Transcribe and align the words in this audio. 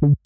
Hello, 0.00 0.16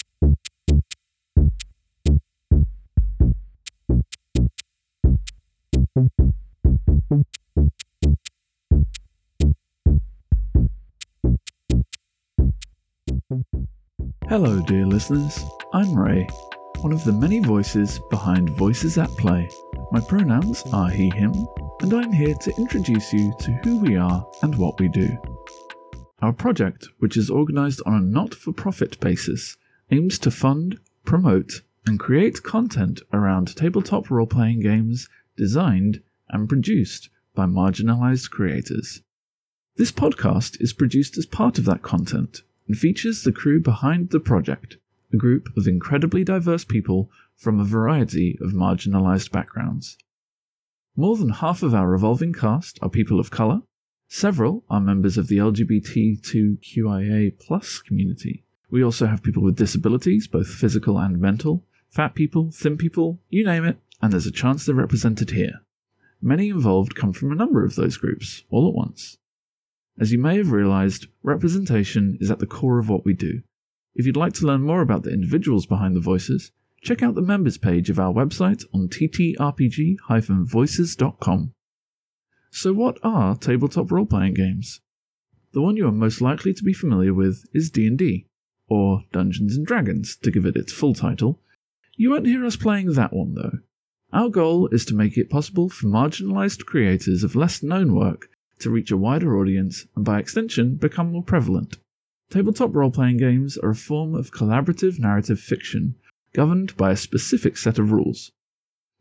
dear 14.60 14.87
listeners. 14.87 15.45
I'm 15.73 15.93
Ray, 15.93 16.29
one 16.79 16.93
of 16.93 17.02
the 17.02 17.12
many 17.12 17.41
voices 17.41 17.98
behind 18.11 18.50
Voices 18.50 18.96
at 18.96 19.09
Play. 19.11 19.48
My 19.91 19.98
pronouns 19.98 20.62
are 20.72 20.88
he, 20.88 21.11
him, 21.11 21.34
and 21.80 21.93
I'm 21.93 22.12
here 22.12 22.34
to 22.34 22.54
introduce 22.59 23.12
you 23.12 23.34
to 23.41 23.50
who 23.64 23.80
we 23.80 23.96
are 23.96 24.25
and 24.43 24.54
what 24.54 24.79
we 24.79 24.86
do. 24.88 25.18
Our 26.22 26.32
project, 26.32 26.88
which 27.00 27.16
is 27.16 27.29
organised 27.29 27.82
on 27.84 27.95
a 27.95 28.00
not 28.00 28.34
for 28.34 28.52
profit 28.52 29.00
basis, 29.00 29.56
aims 29.91 30.19
to 30.21 30.30
fund, 30.30 30.79
promote, 31.05 31.63
and 31.86 31.99
create 31.99 32.42
content 32.42 33.00
around 33.12 33.54
tabletop 33.56 34.10
role 34.10 34.27
playing 34.27 34.60
games 34.60 35.08
designed 35.36 36.02
and 36.28 36.48
produced 36.48 37.10
by 37.34 37.45
marginalised 37.45 38.30
creators. 38.30 39.02
This 39.77 39.92
podcast 39.92 40.60
is 40.60 40.72
produced 40.72 41.18
as 41.18 41.27
part 41.27 41.58
of 41.58 41.64
that 41.64 41.82
content 41.82 42.42
and 42.68 42.78
features 42.78 43.22
the 43.22 43.32
crew 43.32 43.60
behind 43.60 44.10
the 44.10 44.20
project, 44.20 44.77
a 45.12 45.16
group 45.16 45.48
of 45.56 45.66
incredibly 45.66 46.24
diverse 46.24 46.64
people 46.64 47.10
from 47.36 47.58
a 47.60 47.64
variety 47.64 48.38
of 48.41 48.52
marginalised 48.52 49.30
backgrounds. 49.32 49.98
More 50.96 51.16
than 51.16 51.30
half 51.30 51.62
of 51.62 51.74
our 51.74 51.88
revolving 51.88 52.32
cast 52.32 52.78
are 52.80 52.88
people 52.88 53.19
of 53.19 53.32
colour, 53.32 53.62
several 54.08 54.64
are 54.70 54.80
members 54.80 55.19
of 55.19 55.27
the 55.27 55.38
LGBTQIA 55.38 57.32
community. 57.84 58.43
We 58.74 58.83
also 58.83 59.06
have 59.06 59.23
people 59.23 59.45
with 59.45 59.55
disabilities, 59.55 60.27
both 60.27 60.48
physical 60.48 60.98
and 60.98 61.20
mental, 61.20 61.64
fat 61.91 62.16
people, 62.16 62.51
thin 62.51 62.77
people, 62.77 63.20
you 63.28 63.45
name 63.45 63.64
it, 63.64 63.78
and 64.03 64.12
there's 64.12 64.27
a 64.27 64.33
chance 64.33 64.66
they're 64.66 64.75
represented 64.75 65.31
here. 65.31 65.61
Many 66.20 66.48
involved 66.48 66.97
come 66.97 67.12
from 67.12 67.31
a 67.31 67.36
number 67.36 67.64
of 67.64 67.77
those 67.77 67.97
groups, 67.97 68.42
all 68.50 68.66
at 68.66 68.75
once. 68.75 69.16
As 69.97 70.11
you 70.11 70.19
may 70.19 70.39
have 70.39 70.50
realised, 70.50 71.06
representation 71.22 72.19
is 72.20 72.33
at 72.33 72.41
the 72.41 72.48
core 72.48 72.81
of 72.81 72.89
what 72.89 73.05
we 73.05 73.14
do. 73.14 73.42
If 73.94 74.06
you'd 74.06 74.16
like 74.16 74.33
to 74.34 74.47
learn 74.47 74.62
more 74.62 74.81
about 74.81 75.05
the 75.05 75.12
individuals 75.12 75.66
behind 75.66 75.94
the 75.94 76.00
voices, 76.00 76.50
check 76.83 77.00
out 77.00 77.14
the 77.14 77.22
members 77.22 77.59
page 77.59 77.91
of 77.91 78.00
our 78.00 78.12
website 78.12 78.64
on 78.75 78.88
ttrpg-voices.com. 78.88 81.53
So 82.50 82.72
what 82.72 82.98
are 83.05 83.36
tabletop 83.36 83.92
role-playing 83.92 84.34
games? 84.34 84.81
The 85.53 85.62
one 85.62 85.77
you 85.77 85.86
are 85.86 85.92
most 85.92 86.20
likely 86.20 86.53
to 86.53 86.64
be 86.64 86.72
familiar 86.72 87.14
with 87.14 87.44
is 87.55 87.70
D&D, 87.70 88.27
or 88.75 89.05
Dungeons 89.12 89.56
and 89.56 89.67
Dragons 89.67 90.17
to 90.17 90.30
give 90.30 90.44
it 90.44 90.56
its 90.56 90.72
full 90.72 90.94
title. 90.94 91.41
You 91.97 92.11
won't 92.11 92.27
hear 92.27 92.44
us 92.44 92.56
playing 92.56 92.92
that 92.94 93.12
one 93.12 93.34
though. 93.34 93.58
Our 94.12 94.28
goal 94.28 94.69
is 94.69 94.84
to 94.86 94.94
make 94.94 95.16
it 95.16 95.31
possible 95.31 95.69
for 95.69 95.86
marginalized 95.86 96.66
creators 96.66 97.22
of 97.22 97.36
less 97.36 97.62
known 97.62 97.94
work 97.94 98.28
to 98.58 98.70
reach 98.70 98.91
a 98.91 98.97
wider 98.97 99.39
audience 99.39 99.86
and 99.94 100.05
by 100.05 100.19
extension 100.19 100.77
become 100.77 101.12
more 101.12 101.22
prevalent. 101.22 101.78
Tabletop 102.31 102.75
role 102.75 102.91
playing 102.91 103.19
games 103.19 103.56
are 103.58 103.70
a 103.70 103.75
form 103.75 104.14
of 104.14 104.33
collaborative 104.33 104.98
narrative 104.98 105.38
fiction 105.38 105.94
governed 106.33 106.77
by 106.77 106.91
a 106.91 106.97
specific 106.97 107.56
set 107.56 107.78
of 107.78 107.92
rules. 107.92 108.33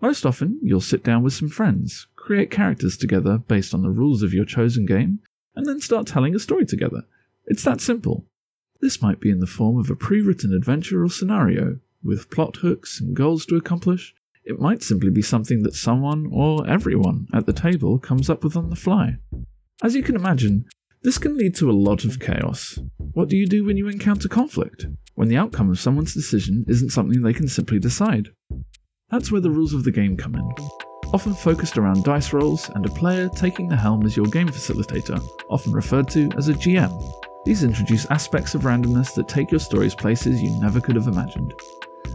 Most 0.02 0.26
often, 0.26 0.60
you'll 0.62 0.82
sit 0.82 1.04
down 1.04 1.24
with 1.24 1.34
some 1.34 1.50
friends, 1.50 2.08
create 2.16 2.52
characters 2.52 2.98
together 2.98 3.38
based 3.38 3.74
on 3.74 3.82
the 3.82 3.90
rules 3.90 4.22
of 4.22 4.34
your 4.34 4.46
chosen 4.46 4.86
game, 4.86 5.20
and 5.56 5.66
then 5.66 5.80
start 5.80 6.08
telling 6.08 6.36
a 6.36 6.40
story 6.40 6.66
together. 6.66 7.04
It's 7.46 7.64
that 7.64 7.82
simple. 7.82 8.26
This 8.84 9.02
might 9.02 9.22
be 9.22 9.30
in 9.30 9.40
the 9.40 9.48
form 9.48 9.80
of 9.80 9.90
a 9.90 9.96
pre 9.96 10.20
written 10.20 10.54
adventure 10.54 11.06
or 11.06 11.10
scenario, 11.10 11.80
with 12.04 12.30
plot 12.30 12.58
hooks 12.58 13.00
and 13.00 13.16
goals 13.16 13.46
to 13.46 13.56
accomplish. 13.56 14.14
It 14.44 14.60
might 14.60 14.84
simply 14.84 15.10
be 15.10 15.22
something 15.22 15.64
that 15.64 15.74
someone 15.74 16.28
or 16.34 16.68
everyone 16.68 17.28
at 17.34 17.46
the 17.46 17.54
table 17.54 17.98
comes 17.98 18.30
up 18.30 18.44
with 18.44 18.58
on 18.58 18.70
the 18.70 18.76
fly. 18.76 19.16
As 19.82 19.96
you 19.96 20.04
can 20.04 20.18
imagine, 20.18 20.66
this 21.02 21.18
can 21.18 21.38
lead 21.38 21.56
to 21.56 21.72
a 21.72 21.82
lot 21.88 22.04
of 22.04 22.20
chaos. 22.20 22.78
What 23.14 23.30
do 23.30 23.38
you 23.38 23.48
do 23.48 23.64
when 23.64 23.78
you 23.78 23.88
encounter 23.88 24.28
conflict? 24.28 24.86
When 25.16 25.30
the 25.30 25.38
outcome 25.38 25.70
of 25.70 25.80
someone's 25.80 26.14
decision 26.14 26.66
isn't 26.68 26.90
something 26.90 27.22
they 27.22 27.32
can 27.32 27.48
simply 27.48 27.80
decide? 27.80 28.32
That's 29.10 29.32
where 29.32 29.40
the 29.40 29.50
rules 29.50 29.74
of 29.74 29.86
the 29.86 29.92
game 29.92 30.18
come 30.18 30.36
in. 30.36 30.52
Often 31.14 31.36
focused 31.36 31.78
around 31.78 32.04
dice 32.04 32.34
rolls 32.34 32.70
and 32.76 32.86
a 32.86 32.90
player 32.90 33.30
taking 33.30 33.70
the 33.70 33.78
helm 33.78 34.06
as 34.06 34.18
your 34.18 34.26
game 34.26 34.50
facilitator, 34.50 35.26
often 35.50 35.72
referred 35.72 36.10
to 36.10 36.30
as 36.36 36.50
a 36.50 36.54
GM. 36.54 36.92
These 37.46 37.64
introduce 37.64 38.10
aspects 38.10 38.56
of 38.56 38.64
randomness 38.64 39.14
that 39.16 39.28
take 39.28 39.52
your 39.52 39.60
stories 39.60 39.96
places 39.96 40.42
you 40.42 40.52
never 40.60 40.80
could 40.80 40.96
have 40.96 41.08
imagined. 41.08 41.54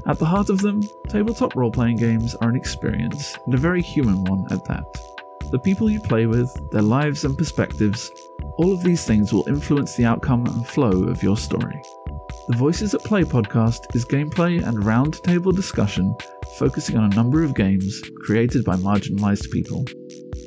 At 0.07 0.19
the 0.19 0.27
heart 0.27 0.49
of 0.49 0.61
them, 0.61 0.83
tabletop 1.09 1.55
role 1.55 1.71
playing 1.71 1.97
games 1.97 2.35
are 2.37 2.49
an 2.49 2.57
experience, 2.57 3.37
and 3.45 3.55
a 3.55 3.59
very 3.59 3.83
human 3.83 4.25
one 4.25 4.47
at 4.51 4.65
that 4.67 4.87
the 5.51 5.59
people 5.59 5.89
you 5.89 6.01
play 6.01 6.27
with, 6.27 6.71
their 6.71 6.83
lives 6.83 7.25
and 7.25 7.37
perspectives, 7.37 8.11
all 8.59 8.73
of 8.73 8.83
these 8.83 9.05
things 9.05 9.33
will 9.33 9.49
influence 9.49 9.97
the 9.97 10.05
outcome 10.05 10.45
and 10.47 10.67
flow 10.67 11.05
of 11.05 11.23
your 11.23 11.37
story. 11.37 11.81
The 12.49 12.57
Voices 12.57 12.95
at 12.95 13.03
Play 13.03 13.25
podcast 13.25 13.95
is 13.95 14.05
gameplay 14.05 14.63
and 14.63 14.79
roundtable 14.79 15.55
discussion 15.55 16.15
focusing 16.59 16.97
on 16.97 17.11
a 17.11 17.15
number 17.15 17.43
of 17.43 17.55
games 17.55 18.01
created 18.25 18.65
by 18.65 18.77
marginalized 18.77 19.51
people. 19.51 19.85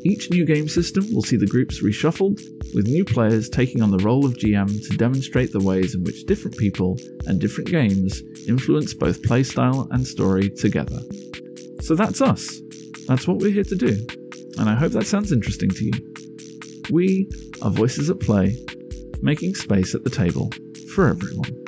Each 0.03 0.29
new 0.31 0.45
game 0.45 0.67
system 0.67 1.05
will 1.13 1.21
see 1.21 1.37
the 1.37 1.45
groups 1.45 1.83
reshuffled, 1.83 2.41
with 2.73 2.87
new 2.87 3.05
players 3.05 3.49
taking 3.49 3.81
on 3.81 3.91
the 3.91 4.03
role 4.03 4.25
of 4.25 4.33
GM 4.33 4.87
to 4.87 4.97
demonstrate 4.97 5.51
the 5.51 5.59
ways 5.59 5.93
in 5.93 6.03
which 6.03 6.25
different 6.25 6.57
people 6.57 6.97
and 7.25 7.39
different 7.39 7.69
games 7.69 8.21
influence 8.47 8.93
both 8.93 9.21
playstyle 9.21 9.87
and 9.91 10.07
story 10.07 10.49
together. 10.49 10.99
So 11.81 11.95
that's 11.95 12.21
us. 12.21 12.61
That's 13.07 13.27
what 13.27 13.37
we're 13.37 13.51
here 13.51 13.63
to 13.63 13.75
do 13.75 14.05
and 14.57 14.69
I 14.69 14.75
hope 14.75 14.91
that 14.91 15.07
sounds 15.07 15.31
interesting 15.31 15.69
to 15.69 15.85
you. 15.85 15.91
We 16.91 17.29
are 17.61 17.71
Voices 17.71 18.09
at 18.09 18.19
Play, 18.19 18.57
making 19.21 19.55
space 19.55 19.95
at 19.95 20.03
the 20.03 20.09
table 20.09 20.51
for 20.93 21.07
everyone. 21.07 21.60